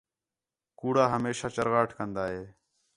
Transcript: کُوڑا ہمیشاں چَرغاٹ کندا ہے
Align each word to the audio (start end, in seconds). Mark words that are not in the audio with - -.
کُوڑا 0.79 1.05
ہمیشاں 1.15 1.51
چَرغاٹ 1.55 1.89
کندا 1.97 2.23
ہے 2.33 2.43